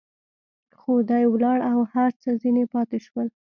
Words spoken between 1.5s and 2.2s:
او هر